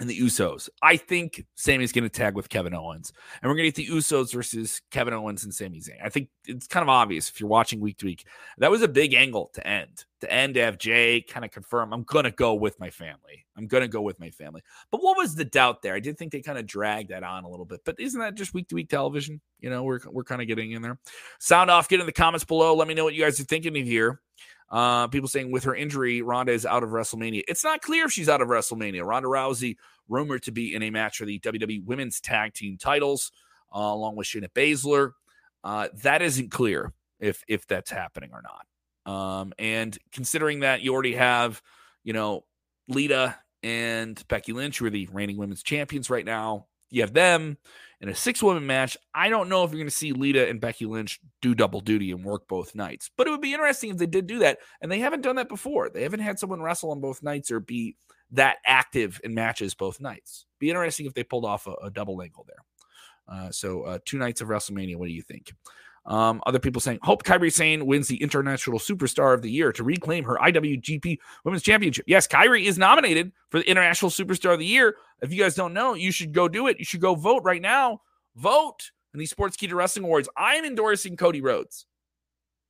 and 0.00 0.08
the 0.08 0.18
Usos. 0.18 0.68
I 0.82 0.96
think 0.96 1.44
Sami's 1.56 1.92
going 1.92 2.04
to 2.04 2.08
tag 2.08 2.34
with 2.34 2.48
Kevin 2.48 2.74
Owens, 2.74 3.12
and 3.42 3.50
we're 3.50 3.56
going 3.56 3.70
to 3.70 3.82
get 3.82 3.88
the 3.88 3.94
Usos 3.94 4.32
versus 4.32 4.80
Kevin 4.90 5.12
Owens 5.14 5.44
and 5.44 5.52
Sami 5.52 5.80
Zayn. 5.80 5.96
I 6.02 6.08
think 6.08 6.28
it's 6.46 6.66
kind 6.66 6.82
of 6.82 6.88
obvious 6.88 7.28
if 7.28 7.40
you're 7.40 7.48
watching 7.48 7.80
week 7.80 7.98
to 7.98 8.06
week. 8.06 8.26
That 8.58 8.70
was 8.70 8.82
a 8.82 8.88
big 8.88 9.14
angle 9.14 9.50
to 9.54 9.66
end. 9.66 10.04
To 10.20 10.32
end, 10.32 10.54
to 10.54 10.60
have 10.60 10.78
Jay 10.78 11.20
kind 11.20 11.44
of 11.44 11.52
confirm, 11.52 11.92
I'm 11.92 12.02
going 12.02 12.24
to 12.24 12.32
go 12.32 12.54
with 12.54 12.78
my 12.80 12.90
family. 12.90 13.46
I'm 13.56 13.68
going 13.68 13.82
to 13.82 13.88
go 13.88 14.02
with 14.02 14.18
my 14.18 14.30
family. 14.30 14.62
But 14.90 15.00
what 15.02 15.16
was 15.16 15.36
the 15.36 15.44
doubt 15.44 15.82
there? 15.82 15.94
I 15.94 16.00
did 16.00 16.18
think 16.18 16.32
they 16.32 16.40
kind 16.40 16.58
of 16.58 16.66
dragged 16.66 17.10
that 17.10 17.22
on 17.22 17.44
a 17.44 17.48
little 17.48 17.64
bit. 17.64 17.80
But 17.84 18.00
isn't 18.00 18.20
that 18.20 18.34
just 18.34 18.52
week 18.52 18.68
to 18.68 18.74
week 18.74 18.88
television? 18.88 19.40
You 19.60 19.70
know, 19.70 19.84
we're 19.84 20.00
we're 20.10 20.24
kind 20.24 20.42
of 20.42 20.48
getting 20.48 20.72
in 20.72 20.82
there. 20.82 20.98
Sound 21.38 21.70
off. 21.70 21.88
Get 21.88 22.00
in 22.00 22.06
the 22.06 22.12
comments 22.12 22.44
below. 22.44 22.74
Let 22.74 22.88
me 22.88 22.94
know 22.94 23.04
what 23.04 23.14
you 23.14 23.22
guys 23.22 23.38
are 23.38 23.44
thinking 23.44 23.78
of 23.78 23.84
here. 23.84 24.20
Uh, 24.70 25.08
people 25.08 25.28
saying 25.28 25.50
with 25.50 25.64
her 25.64 25.74
injury, 25.74 26.20
Ronda 26.20 26.52
is 26.52 26.66
out 26.66 26.82
of 26.82 26.90
WrestleMania. 26.90 27.42
It's 27.48 27.64
not 27.64 27.80
clear 27.80 28.06
if 28.06 28.12
she's 28.12 28.28
out 28.28 28.42
of 28.42 28.48
WrestleMania. 28.48 29.04
Ronda 29.04 29.28
Rousey 29.28 29.76
rumored 30.08 30.42
to 30.42 30.52
be 30.52 30.74
in 30.74 30.82
a 30.82 30.90
match 30.90 31.18
for 31.18 31.24
the 31.24 31.38
WWE 31.40 31.84
Women's 31.84 32.20
Tag 32.20 32.54
Team 32.54 32.76
titles, 32.76 33.32
uh, 33.74 33.78
along 33.78 34.16
with 34.16 34.26
Shayna 34.26 34.48
Baszler. 34.50 35.12
Uh, 35.64 35.88
that 36.02 36.22
isn't 36.22 36.50
clear 36.50 36.92
if 37.18 37.42
if 37.48 37.66
that's 37.66 37.90
happening 37.90 38.30
or 38.32 38.42
not. 38.42 38.66
Um, 39.12 39.52
and 39.58 39.96
considering 40.12 40.60
that 40.60 40.82
you 40.82 40.92
already 40.92 41.14
have, 41.14 41.62
you 42.04 42.12
know, 42.12 42.44
Lita 42.88 43.36
and 43.62 44.22
Becky 44.28 44.52
Lynch, 44.52 44.78
who 44.78 44.86
are 44.86 44.90
the 44.90 45.08
reigning 45.12 45.38
women's 45.38 45.62
champions 45.62 46.10
right 46.10 46.24
now, 46.24 46.66
you 46.90 47.02
have 47.02 47.12
them 47.12 47.58
in 48.00 48.08
a 48.08 48.14
six 48.14 48.42
woman 48.42 48.66
match. 48.66 48.96
I 49.14 49.28
don't 49.28 49.48
know 49.48 49.64
if 49.64 49.70
you're 49.70 49.80
going 49.80 49.88
to 49.88 49.94
see 49.94 50.12
Lita 50.12 50.48
and 50.48 50.60
Becky 50.60 50.86
Lynch 50.86 51.20
do 51.42 51.54
double 51.54 51.80
duty 51.80 52.12
and 52.12 52.24
work 52.24 52.48
both 52.48 52.74
nights, 52.74 53.10
but 53.16 53.26
it 53.26 53.30
would 53.30 53.40
be 53.40 53.52
interesting 53.52 53.90
if 53.90 53.96
they 53.96 54.06
did 54.06 54.26
do 54.26 54.38
that. 54.40 54.58
And 54.80 54.90
they 54.90 55.00
haven't 55.00 55.22
done 55.22 55.36
that 55.36 55.48
before. 55.48 55.90
They 55.90 56.02
haven't 56.02 56.20
had 56.20 56.38
someone 56.38 56.62
wrestle 56.62 56.90
on 56.90 57.00
both 57.00 57.22
nights 57.22 57.50
or 57.50 57.60
be 57.60 57.96
that 58.32 58.58
active 58.64 59.20
in 59.24 59.34
matches 59.34 59.74
both 59.74 60.00
nights. 60.00 60.46
Be 60.58 60.70
interesting 60.70 61.06
if 61.06 61.14
they 61.14 61.24
pulled 61.24 61.44
off 61.44 61.66
a, 61.66 61.72
a 61.84 61.90
double 61.90 62.22
angle 62.22 62.46
there. 62.46 62.64
Uh, 63.28 63.50
so 63.50 63.82
uh, 63.82 63.98
two 64.04 64.18
nights 64.18 64.40
of 64.40 64.48
WrestleMania. 64.48 64.96
What 64.96 65.08
do 65.08 65.14
you 65.14 65.22
think? 65.22 65.52
Um, 66.08 66.40
other 66.46 66.58
people 66.58 66.80
saying, 66.80 67.00
hope 67.02 67.22
Kairi 67.22 67.52
Sane 67.52 67.84
wins 67.84 68.08
the 68.08 68.20
International 68.22 68.78
Superstar 68.78 69.34
of 69.34 69.42
the 69.42 69.50
Year 69.50 69.72
to 69.72 69.84
reclaim 69.84 70.24
her 70.24 70.36
IWGP 70.36 71.18
Women's 71.44 71.62
Championship. 71.62 72.06
Yes, 72.08 72.26
Kairi 72.26 72.64
is 72.64 72.78
nominated 72.78 73.30
for 73.50 73.58
the 73.58 73.70
International 73.70 74.10
Superstar 74.10 74.54
of 74.54 74.58
the 74.58 74.66
Year. 74.66 74.96
If 75.20 75.32
you 75.32 75.42
guys 75.42 75.54
don't 75.54 75.74
know, 75.74 75.92
you 75.92 76.10
should 76.10 76.32
go 76.32 76.48
do 76.48 76.66
it. 76.66 76.78
You 76.78 76.86
should 76.86 77.02
go 77.02 77.14
vote 77.14 77.42
right 77.44 77.60
now. 77.60 78.00
Vote 78.36 78.90
in 79.12 79.20
these 79.20 79.34
Sportskeeda 79.34 79.74
Wrestling 79.74 80.06
Awards. 80.06 80.30
I'm 80.34 80.64
endorsing 80.64 81.14
Cody 81.14 81.42
Rhodes. 81.42 81.84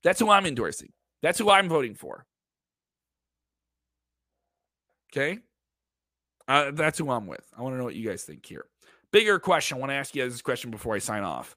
That's 0.03 0.19
who 0.19 0.31
I'm 0.31 0.45
endorsing. 0.45 0.93
That's 1.23 1.39
who 1.39 1.49
I'm 1.49 1.69
voting 1.69 1.95
for. 1.95 2.27
Okay. 5.13 5.39
Uh, 6.49 6.73
that's 6.73 6.99
who 6.99 7.11
I'm 7.11 7.27
with. 7.27 7.47
I 7.57 7.63
want 7.63 7.75
to 7.75 7.79
know 7.79 7.85
what 7.85 7.95
you 7.95 8.09
guys 8.09 8.25
think 8.25 8.45
here. 8.45 8.67
Bigger 9.13 9.39
question. 9.39 9.77
I 9.77 9.81
want 9.81 9.91
to 9.91 9.97
ask 9.97 10.15
you 10.15 10.23
guys 10.23 10.33
this 10.33 10.43
question 10.43 10.71
before 10.71 10.95
I 10.95 10.99
sign 10.99 11.23
off. 11.23 11.55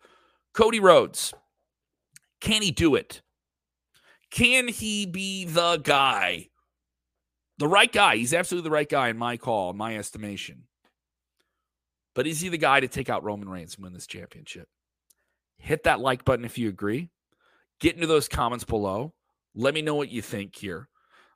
Cody 0.53 0.79
Rhodes, 0.79 1.33
can 2.41 2.61
he 2.61 2.71
do 2.71 2.95
it? 2.95 3.21
Can 4.31 4.67
he 4.67 5.05
be 5.05 5.45
the 5.45 5.77
guy? 5.77 6.47
The 7.57 7.67
right 7.67 7.91
guy. 7.91 8.17
He's 8.17 8.33
absolutely 8.33 8.67
the 8.69 8.73
right 8.73 8.89
guy 8.89 9.09
in 9.09 9.17
my 9.17 9.37
call, 9.37 9.69
in 9.69 9.77
my 9.77 9.95
estimation. 9.97 10.63
But 12.15 12.27
is 12.27 12.41
he 12.41 12.49
the 12.49 12.57
guy 12.57 12.79
to 12.79 12.87
take 12.87 13.09
out 13.09 13.23
Roman 13.23 13.47
Reigns 13.47 13.75
and 13.75 13.83
win 13.83 13.93
this 13.93 14.07
championship? 14.07 14.67
Hit 15.57 15.83
that 15.83 15.99
like 15.99 16.25
button 16.25 16.43
if 16.43 16.57
you 16.57 16.69
agree. 16.69 17.09
Get 17.79 17.95
into 17.95 18.07
those 18.07 18.27
comments 18.27 18.65
below. 18.65 19.13
Let 19.53 19.73
me 19.73 19.81
know 19.81 19.95
what 19.95 20.09
you 20.09 20.21
think 20.21 20.55
here. 20.55 20.87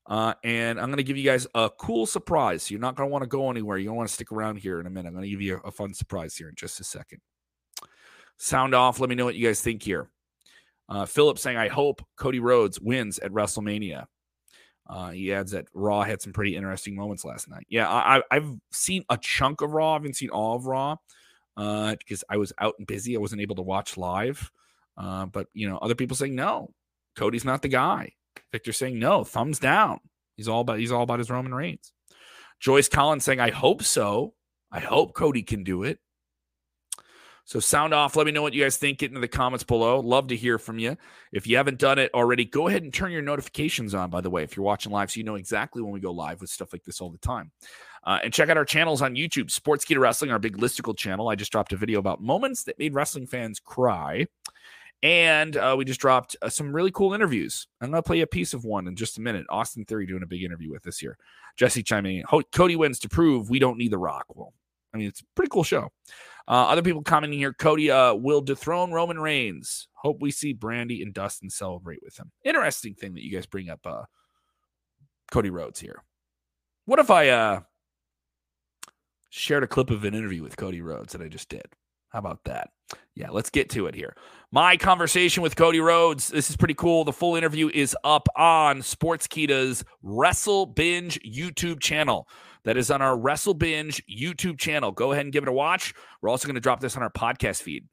Uh, 0.08 0.34
and 0.44 0.80
I'm 0.80 0.88
going 0.88 0.98
to 0.98 1.04
give 1.04 1.18
you 1.18 1.24
guys 1.24 1.48
a 1.56 1.70
cool 1.70 2.06
surprise. 2.06 2.70
You're 2.70 2.80
not 2.80 2.96
going 2.96 3.10
to 3.10 3.12
want 3.12 3.24
to 3.24 3.28
go 3.28 3.50
anywhere. 3.50 3.78
You 3.78 3.88
don't 3.88 3.96
want 3.96 4.08
to 4.10 4.14
stick 4.14 4.32
around 4.32 4.58
here 4.58 4.80
in 4.80 4.86
a 4.86 4.90
minute. 4.90 5.10
I'm 5.10 5.16
going 5.16 5.24
to 5.24 5.30
give 5.30 5.42
you 5.42 5.62
a, 5.64 5.68
a 5.68 5.72
fun 5.72 5.94
surprise 5.94 6.36
here 6.36 6.50
in 6.50 6.56
just 6.56 6.80
a 6.80 6.84
second. 6.84 7.20
Sound 8.38 8.76
off. 8.76 9.00
Let 9.00 9.10
me 9.10 9.16
know 9.16 9.26
what 9.26 9.36
you 9.36 9.48
guys 9.48 9.62
think 9.62 9.82
here. 9.82 10.10
Uh, 10.88 11.06
Philip 11.06 11.40
saying, 11.40 11.58
I 11.58 11.68
hope 11.68 12.06
Cody 12.18 12.40
Rhodes 12.40 12.80
wins 12.80 13.20
at 13.20 13.32
WrestleMania. 13.32 14.06
Uh, 14.88 15.10
he 15.12 15.34
adds 15.34 15.52
that 15.52 15.66
Raw 15.74 16.04
had 16.04 16.22
some 16.22 16.32
pretty 16.32 16.56
interesting 16.56 16.96
moments 16.96 17.26
last 17.26 17.50
night. 17.50 17.66
Yeah, 17.70 17.90
I, 17.90 18.22
have 18.32 18.54
seen 18.72 19.04
a 19.10 19.18
chunk 19.18 19.62
of 19.62 19.72
Raw. 19.72 19.92
I 19.92 19.94
haven't 19.94 20.16
seen 20.16 20.30
all 20.30 20.56
of 20.56 20.68
Raw 20.68 20.98
because 21.56 22.24
uh, 22.24 22.34
I 22.34 22.38
was 22.38 22.54
out 22.60 22.76
and 22.78 22.86
busy. 22.86 23.16
I 23.16 23.20
wasn't 23.20 23.42
able 23.42 23.56
to 23.56 23.64
watch 23.64 23.98
live. 23.98 24.52
Uh, 24.98 25.26
but 25.26 25.48
you 25.54 25.68
know, 25.68 25.78
other 25.78 25.96
people 25.96 26.16
saying 26.16 26.36
no, 26.36 26.70
Cody's 27.16 27.46
not 27.46 27.62
the 27.64 27.68
guy. 27.68 28.14
Victor 28.52 28.74
saying 28.74 29.00
no, 29.00 29.24
thumbs 29.24 29.60
down. 29.60 30.00
He's 30.38 30.48
all 30.48 30.62
about 30.62 30.80
he's 30.80 30.92
all 30.92 31.04
about 31.04 31.20
his 31.20 31.32
Roman 31.32 31.54
Reigns. 31.54 31.92
Joyce 32.60 32.90
Collins 32.90 33.24
saying, 33.24 33.40
I 33.40 33.52
hope 33.52 33.84
so. 33.84 34.34
I 34.72 34.80
hope 34.80 35.14
Cody 35.14 35.44
can 35.44 35.64
do 35.64 35.84
it. 35.84 36.00
So 37.48 37.60
sound 37.60 37.94
off. 37.94 38.16
Let 38.16 38.26
me 38.26 38.32
know 38.32 38.42
what 38.42 38.54
you 38.54 38.64
guys 38.64 38.78
think. 38.78 38.98
Get 38.98 39.12
into 39.12 39.22
the 39.22 39.28
comments 39.28 39.64
below. 39.64 40.00
Love 40.00 40.28
to 40.30 40.36
hear 40.36 40.58
from 40.58 40.80
you. 40.80 40.98
If 41.32 41.46
you 41.46 41.58
haven't 41.58 41.78
done 41.78 42.00
it 42.00 42.10
already, 42.12 42.44
go 42.44 42.68
ahead 42.68 42.82
and 42.82 42.92
turn 42.92 43.12
your 43.12 43.22
notifications 43.22 43.94
on, 43.94 44.10
by 44.10 44.22
the 44.22 44.32
way, 44.32 44.44
if 44.44 44.58
you're 44.58 44.66
watching 44.66 44.92
live, 44.92 45.12
so 45.12 45.20
you 45.20 45.24
know 45.24 45.36
exactly 45.36 45.84
when 45.84 45.92
we 45.92 46.00
go 46.00 46.12
live 46.12 46.42
with 46.42 46.50
stuff 46.50 46.74
like 46.74 46.84
this 46.84 47.02
all 47.02 47.12
the 47.12 47.20
time. 47.20 47.52
Uh, 48.04 48.20
and 48.24 48.34
check 48.34 48.50
out 48.50 48.58
our 48.58 48.66
channels 48.66 49.04
on 49.04 49.14
YouTube, 49.14 49.52
Sports 49.52 49.86
Sportskeeda 49.86 50.00
Wrestling, 50.00 50.32
our 50.32 50.40
big 50.40 50.58
listicle 50.58 50.98
channel. 50.98 51.30
I 51.30 51.36
just 51.36 51.52
dropped 51.52 51.72
a 51.72 51.78
video 51.78 52.00
about 52.00 52.20
moments 52.20 52.64
that 52.64 52.80
made 52.80 52.96
wrestling 52.96 53.28
fans 53.28 53.60
cry. 53.60 54.26
And 55.04 55.56
uh, 55.56 55.76
we 55.78 55.86
just 55.86 56.00
dropped 56.00 56.36
uh, 56.42 56.50
some 56.50 56.76
really 56.76 56.90
cool 56.90 57.14
interviews. 57.14 57.68
I'm 57.80 57.92
going 57.92 58.02
to 58.02 58.08
play 58.08 58.22
a 58.22 58.28
piece 58.28 58.56
of 58.56 58.66
one 58.66 58.88
in 58.88 58.96
just 58.96 59.20
a 59.20 59.22
minute. 59.22 59.46
Austin 59.50 59.86
Theory 59.86 60.08
doing 60.08 60.24
a 60.24 60.28
big 60.28 60.42
interview 60.42 60.72
with 60.72 60.88
us 60.88 60.98
here. 60.98 61.16
Jesse 61.58 61.84
chiming 61.84 62.18
in. 62.18 62.44
Cody 62.52 62.76
wins 62.76 62.98
to 63.00 63.10
prove 63.10 63.52
we 63.52 63.60
don't 63.60 63.78
need 63.78 63.92
The 63.92 64.00
Rock. 64.00 64.26
Well, 64.34 64.54
I 64.96 64.98
mean, 64.98 65.08
it's 65.08 65.22
a 65.22 65.26
pretty 65.36 65.50
cool 65.50 65.64
show. 65.64 65.92
Uh, 66.48 66.68
other 66.68 66.84
people 66.84 67.02
commenting 67.02 67.40
here 67.40 67.54
Cody 67.54 67.90
uh, 67.90 68.14
will 68.14 68.42
dethrone 68.42 68.92
Roman 68.92 69.20
Reigns. 69.20 69.88
Hope 69.94 70.18
we 70.22 70.32
see 70.32 70.54
Brandi 70.54 71.02
and 71.02 71.14
Dustin 71.14 71.50
celebrate 71.50 72.04
with 72.04 72.18
him. 72.18 72.32
Interesting 72.44 72.94
thing 72.94 73.16
that 73.16 73.24
you 73.24 73.32
guys 73.32 73.48
bring 73.48 73.70
up 73.70 73.80
uh, 73.86 74.04
Cody 75.32 75.50
Rhodes 75.50 75.80
here. 75.80 76.04
What 76.86 77.00
if 77.00 77.10
I 77.10 77.30
uh, 77.30 77.62
shared 79.32 79.64
a 79.64 79.68
clip 79.68 79.90
of 79.90 80.04
an 80.04 80.14
interview 80.14 80.44
with 80.44 80.58
Cody 80.58 80.82
Rhodes 80.82 81.14
that 81.14 81.22
I 81.22 81.28
just 81.28 81.50
did? 81.50 81.66
How 82.16 82.20
about 82.20 82.46
that? 82.46 82.70
Yeah, 83.14 83.32
let's 83.32 83.50
get 83.50 83.70
to 83.72 83.88
it 83.88 83.94
here. 83.94 84.16
My 84.50 84.78
conversation 84.78 85.44
with 85.44 85.58
Cody 85.58 85.82
Rhodes. 85.82 86.30
This 86.30 86.50
is 86.50 86.56
pretty 86.56 86.74
cool. 86.74 87.04
The 87.04 87.12
full 87.12 87.36
interview 87.36 87.70
is 87.74 87.94
up 88.06 88.30
on 88.38 88.80
Sportskeeda's 88.80 89.84
Wrestle 90.02 90.66
Binge 90.66 91.20
YouTube 91.24 91.82
channel. 91.82 92.30
That 92.64 92.78
is 92.78 92.90
on 92.90 93.02
our 93.02 93.18
Wrestle 93.18 93.54
Binge 93.54 94.02
YouTube 94.08 94.58
channel. 94.58 94.94
Go 94.94 95.12
ahead 95.12 95.26
and 95.26 95.34
give 95.34 95.44
it 95.44 95.50
a 95.50 95.52
watch. 95.52 95.94
We're 96.22 96.30
also 96.30 96.48
going 96.48 96.56
to 96.56 96.62
drop 96.62 96.80
this 96.80 96.96
on 96.96 97.04
our 97.04 97.10
podcast 97.10 97.62
feed. 97.62 97.86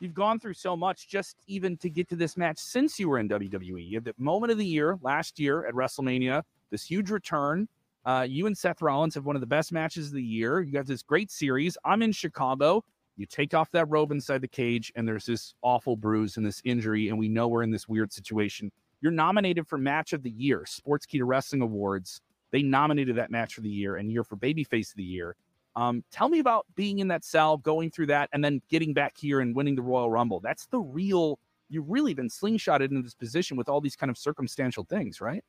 You've 0.00 0.14
gone 0.14 0.40
through 0.40 0.54
so 0.54 0.74
much 0.74 1.06
just 1.06 1.36
even 1.46 1.76
to 1.76 1.90
get 1.90 2.08
to 2.08 2.16
this 2.16 2.38
match 2.38 2.58
since 2.58 2.98
you 2.98 3.10
were 3.10 3.18
in 3.18 3.28
WWE. 3.28 3.86
You 3.86 3.98
had 3.98 4.04
the 4.04 4.14
moment 4.16 4.52
of 4.52 4.56
the 4.56 4.64
year 4.64 4.98
last 5.02 5.38
year 5.38 5.66
at 5.66 5.74
WrestleMania, 5.74 6.42
this 6.70 6.86
huge 6.86 7.10
return. 7.10 7.68
Uh, 8.06 8.24
you 8.26 8.46
and 8.46 8.56
Seth 8.56 8.80
Rollins 8.80 9.14
have 9.16 9.26
one 9.26 9.36
of 9.36 9.40
the 9.40 9.46
best 9.46 9.70
matches 9.70 10.06
of 10.06 10.14
the 10.14 10.22
year. 10.22 10.62
You 10.62 10.72
got 10.72 10.86
this 10.86 11.02
great 11.02 11.30
series. 11.30 11.76
I'm 11.84 12.00
in 12.00 12.12
Chicago. 12.12 12.82
You 13.16 13.26
take 13.26 13.54
off 13.54 13.70
that 13.72 13.86
robe 13.88 14.12
inside 14.12 14.42
the 14.42 14.48
cage, 14.48 14.92
and 14.94 15.08
there's 15.08 15.24
this 15.24 15.54
awful 15.62 15.96
bruise 15.96 16.36
and 16.36 16.44
this 16.44 16.60
injury, 16.64 17.08
and 17.08 17.18
we 17.18 17.28
know 17.28 17.48
we're 17.48 17.62
in 17.62 17.70
this 17.70 17.88
weird 17.88 18.12
situation. 18.12 18.70
You're 19.00 19.12
nominated 19.12 19.66
for 19.66 19.78
Match 19.78 20.12
of 20.12 20.22
the 20.22 20.30
Year, 20.30 20.64
Sportskeeda 20.66 21.22
Wrestling 21.24 21.62
Awards. 21.62 22.20
They 22.50 22.62
nominated 22.62 23.16
that 23.16 23.30
match 23.30 23.54
for 23.54 23.62
the 23.62 23.68
year, 23.68 23.96
and 23.96 24.12
you're 24.12 24.24
for 24.24 24.36
Babyface 24.36 24.90
of 24.90 24.96
the 24.96 25.04
Year. 25.04 25.34
Um, 25.76 26.02
tell 26.10 26.28
me 26.28 26.38
about 26.38 26.66
being 26.74 27.00
in 27.00 27.08
that 27.08 27.24
cell, 27.24 27.58
going 27.58 27.90
through 27.90 28.06
that, 28.06 28.30
and 28.32 28.42
then 28.44 28.62
getting 28.70 28.94
back 28.94 29.16
here 29.16 29.40
and 29.40 29.54
winning 29.54 29.76
the 29.76 29.82
Royal 29.82 30.10
Rumble. 30.10 30.40
That's 30.40 30.66
the 30.66 30.78
real. 30.78 31.38
You've 31.68 31.88
really 31.88 32.14
been 32.14 32.28
slingshotted 32.28 32.90
into 32.90 33.02
this 33.02 33.14
position 33.14 33.56
with 33.56 33.68
all 33.68 33.80
these 33.80 33.96
kind 33.96 34.08
of 34.08 34.16
circumstantial 34.16 34.84
things, 34.84 35.20
right? 35.20 35.44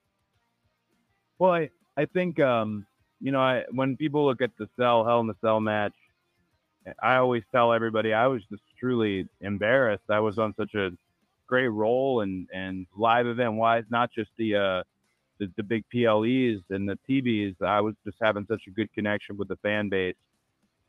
Well, 1.40 1.52
I 1.52 1.70
I 1.96 2.06
think 2.06 2.40
um, 2.40 2.86
you 3.22 3.32
know 3.32 3.40
I 3.40 3.64
when 3.72 3.96
people 3.96 4.26
look 4.26 4.42
at 4.42 4.52
the 4.58 4.68
cell 4.76 5.06
Hell 5.06 5.22
in 5.22 5.28
the 5.28 5.36
Cell 5.42 5.62
match, 5.62 5.96
I 7.01 7.15
always 7.17 7.44
tell 7.51 7.74
everybody 7.74 8.13
I 8.13 8.27
was 8.27 8.41
just 8.50 8.63
truly 8.79 9.27
embarrassed. 9.41 10.03
I 10.10 10.20
was 10.20 10.38
on 10.38 10.53
such 10.56 10.74
a 10.75 10.91
great 11.48 11.67
roll 11.67 12.22
and 12.22 12.48
and 12.53 12.86
live 12.96 13.27
event 13.27 13.53
wise, 13.53 13.84
not 13.89 14.12
just 14.12 14.29
the 14.38 14.56
uh 14.56 14.84
the, 15.39 15.51
the 15.56 15.63
big 15.63 15.84
PLEs 15.91 16.63
and 16.70 16.89
the 16.89 16.98
TVs. 17.08 17.62
I 17.62 17.82
was 17.82 17.96
just 18.06 18.17
having 18.22 18.46
such 18.48 18.63
a 18.67 18.72
good 18.72 18.91
connection 18.94 19.38
with 19.38 19.48
the 19.48 19.58
fan 19.58 19.89
base. 19.89 20.15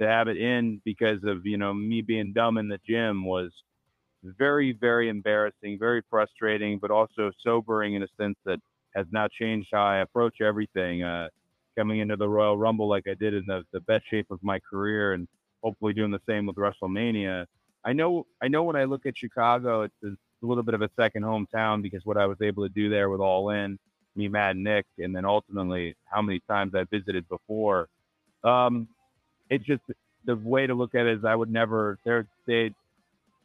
To 0.00 0.06
have 0.06 0.28
it 0.28 0.36
in 0.36 0.80
because 0.84 1.24
of 1.24 1.44
you 1.44 1.56
know 1.56 1.74
me 1.74 2.02
being 2.02 2.32
dumb 2.32 2.58
in 2.58 2.68
the 2.68 2.78
gym 2.86 3.24
was 3.24 3.50
very 4.22 4.72
very 4.72 5.08
embarrassing, 5.08 5.78
very 5.78 6.02
frustrating, 6.08 6.78
but 6.78 6.90
also 6.90 7.32
sobering 7.42 7.94
in 7.94 8.02
a 8.02 8.08
sense 8.16 8.36
that 8.44 8.60
has 8.94 9.06
now 9.10 9.28
changed 9.28 9.68
how 9.72 9.84
I 9.84 9.98
approach 9.98 10.40
everything. 10.40 11.02
Uh, 11.02 11.28
coming 11.76 12.00
into 12.00 12.16
the 12.16 12.28
Royal 12.28 12.58
Rumble 12.58 12.88
like 12.88 13.06
I 13.08 13.14
did 13.14 13.34
in 13.34 13.44
the, 13.46 13.62
the 13.72 13.80
best 13.82 14.04
shape 14.10 14.26
of 14.32 14.42
my 14.42 14.58
career 14.58 15.12
and 15.12 15.28
hopefully 15.62 15.92
doing 15.92 16.10
the 16.10 16.20
same 16.28 16.46
with 16.46 16.56
WrestleMania. 16.56 17.46
I 17.84 17.92
know 17.92 18.26
I 18.42 18.48
know 18.48 18.64
when 18.64 18.76
I 18.76 18.84
look 18.84 19.06
at 19.06 19.16
Chicago, 19.16 19.82
it's 19.82 19.94
a 20.02 20.16
little 20.42 20.62
bit 20.62 20.74
of 20.74 20.82
a 20.82 20.90
second 20.96 21.22
hometown 21.22 21.82
because 21.82 22.04
what 22.04 22.16
I 22.16 22.26
was 22.26 22.38
able 22.42 22.64
to 22.64 22.68
do 22.72 22.90
there 22.90 23.10
with 23.10 23.20
All 23.20 23.50
In, 23.50 23.78
me, 24.16 24.28
Matt, 24.28 24.56
Nick, 24.56 24.86
and 24.98 25.14
then 25.14 25.24
ultimately 25.24 25.94
how 26.04 26.22
many 26.22 26.40
times 26.48 26.74
I 26.74 26.84
visited 26.84 27.28
before. 27.28 27.88
Um, 28.44 28.88
it's 29.50 29.64
just 29.64 29.82
the 30.24 30.36
way 30.36 30.66
to 30.66 30.74
look 30.74 30.94
at 30.94 31.06
it 31.06 31.18
is 31.18 31.24
I 31.24 31.34
would 31.34 31.50
never 31.50 31.98
there 32.04 32.26
they 32.46 32.72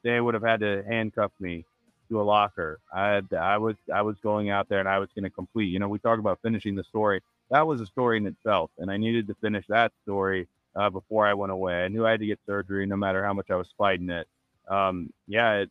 they 0.04 0.20
would 0.20 0.34
have 0.34 0.44
had 0.44 0.60
to 0.60 0.84
handcuff 0.88 1.32
me 1.40 1.66
to 2.10 2.22
a 2.22 2.24
locker. 2.24 2.80
I 2.94 3.22
I 3.38 3.58
was 3.58 3.76
I 3.94 4.02
was 4.02 4.18
going 4.22 4.50
out 4.50 4.70
there 4.70 4.80
and 4.80 4.90
I 4.90 5.00
was 5.00 5.10
going 5.16 5.24
to 5.24 5.30
complete. 5.30 5.66
You 5.70 5.80
know, 5.80 5.88
we 5.88 6.00
talk 6.00 6.20
about 6.20 6.40
finishing 6.42 6.76
the 6.76 6.84
story. 6.84 7.22
That 7.50 7.66
was 7.66 7.82
a 7.82 7.86
story 7.86 8.18
in 8.18 8.26
itself, 8.26 8.72
and 8.78 8.92
I 8.92 8.98
needed 8.98 9.28
to 9.28 9.36
finish 9.36 9.66
that 9.70 9.92
story 10.04 10.48
uh, 10.76 10.90
before 10.90 11.28
I 11.28 11.34
went 11.34 11.52
away. 11.52 11.84
I 11.84 11.88
knew 11.88 12.06
I 12.06 12.12
had 12.12 12.20
to 12.22 12.26
get 12.26 12.40
surgery, 12.46 12.86
no 12.86 12.96
matter 12.96 13.24
how 13.24 13.34
much 13.34 13.50
I 13.50 13.56
was 13.56 13.70
fighting 13.78 14.10
it. 14.10 14.28
Um, 14.68 15.12
yeah, 15.28 15.54
it, 15.56 15.70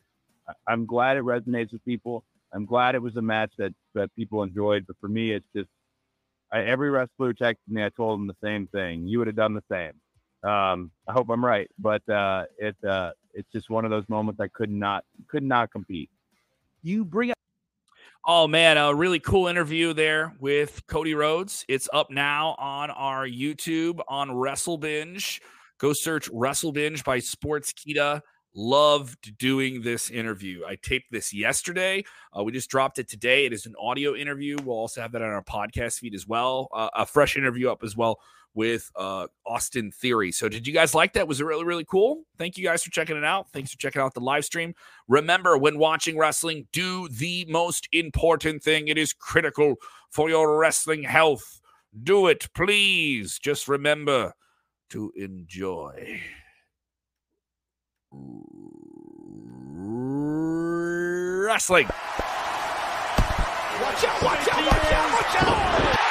I'm 0.66 0.86
glad 0.86 1.16
it 1.16 1.24
resonates 1.24 1.72
with 1.72 1.84
people. 1.84 2.24
I'm 2.52 2.66
glad 2.66 2.94
it 2.94 3.02
was 3.02 3.16
a 3.16 3.22
match 3.22 3.52
that 3.58 3.74
that 3.94 4.14
people 4.14 4.42
enjoyed. 4.42 4.86
But 4.86 4.96
for 5.00 5.08
me, 5.08 5.32
it's 5.32 5.46
just 5.54 5.68
I, 6.52 6.62
every 6.62 6.90
wrestler 6.90 7.32
texted 7.32 7.56
me. 7.68 7.84
I 7.84 7.88
told 7.90 8.20
them 8.20 8.26
the 8.26 8.36
same 8.42 8.66
thing. 8.68 9.06
You 9.06 9.18
would 9.18 9.26
have 9.26 9.36
done 9.36 9.54
the 9.54 9.64
same. 9.70 9.92
Um, 10.48 10.90
I 11.08 11.12
hope 11.12 11.30
I'm 11.30 11.44
right, 11.44 11.70
but 11.78 12.06
uh, 12.08 12.44
it 12.58 12.76
uh, 12.84 13.12
it's 13.32 13.48
just 13.52 13.70
one 13.70 13.84
of 13.84 13.90
those 13.90 14.08
moments 14.08 14.40
I 14.40 14.48
could 14.48 14.70
not 14.70 15.04
could 15.28 15.42
not 15.42 15.70
compete. 15.70 16.10
You 16.82 17.04
bring 17.04 17.30
up 17.30 17.36
Oh 18.24 18.46
man, 18.46 18.76
a 18.76 18.94
really 18.94 19.18
cool 19.18 19.48
interview 19.48 19.92
there 19.92 20.36
with 20.38 20.86
Cody 20.86 21.12
Rhodes. 21.12 21.64
It's 21.68 21.88
up 21.92 22.08
now 22.08 22.54
on 22.56 22.88
our 22.92 23.26
YouTube 23.26 23.98
on 24.06 24.32
Wrestle 24.32 24.78
Binge. 24.78 25.42
Go 25.78 25.92
search 25.92 26.30
Wrestle 26.32 26.70
Binge 26.70 27.02
by 27.02 27.18
Sportskeeda. 27.18 28.20
Loved 28.54 29.36
doing 29.38 29.82
this 29.82 30.08
interview. 30.08 30.62
I 30.64 30.76
taped 30.76 31.10
this 31.10 31.34
yesterday. 31.34 32.04
Uh, 32.38 32.44
we 32.44 32.52
just 32.52 32.70
dropped 32.70 33.00
it 33.00 33.08
today. 33.08 33.44
It 33.44 33.52
is 33.52 33.66
an 33.66 33.74
audio 33.80 34.14
interview. 34.14 34.56
We'll 34.62 34.76
also 34.76 35.00
have 35.00 35.10
that 35.12 35.22
on 35.22 35.30
our 35.30 35.42
podcast 35.42 35.98
feed 35.98 36.14
as 36.14 36.24
well. 36.24 36.68
Uh, 36.72 36.90
a 36.94 37.06
fresh 37.06 37.36
interview 37.36 37.70
up 37.70 37.82
as 37.82 37.96
well 37.96 38.20
with 38.54 38.90
uh, 38.96 39.26
Austin 39.46 39.90
Theory. 39.90 40.32
So, 40.32 40.48
did 40.48 40.66
you 40.66 40.72
guys 40.72 40.94
like 40.94 41.12
that? 41.14 41.26
Was 41.28 41.40
it 41.40 41.44
really, 41.44 41.64
really 41.64 41.84
cool? 41.84 42.24
Thank 42.38 42.56
you 42.56 42.64
guys 42.64 42.82
for 42.82 42.90
checking 42.90 43.16
it 43.16 43.24
out. 43.24 43.50
Thanks 43.50 43.70
for 43.70 43.78
checking 43.78 44.02
out 44.02 44.14
the 44.14 44.20
live 44.20 44.44
stream. 44.44 44.74
Remember, 45.08 45.56
when 45.56 45.78
watching 45.78 46.18
wrestling, 46.18 46.66
do 46.72 47.08
the 47.08 47.46
most 47.48 47.88
important 47.92 48.62
thing. 48.62 48.88
It 48.88 48.98
is 48.98 49.12
critical 49.12 49.76
for 50.10 50.28
your 50.28 50.58
wrestling 50.58 51.02
health. 51.02 51.60
Do 52.02 52.26
it, 52.26 52.48
please. 52.54 53.38
Just 53.38 53.68
remember 53.68 54.34
to 54.90 55.12
enjoy 55.16 56.20
wrestling. 61.52 61.86
Watch 63.80 64.04
out, 64.04 64.22
watch 64.22 64.48
out, 64.48 64.66
watch 64.66 64.92
out, 64.92 65.12
watch 65.12 65.42
out. 65.42 66.01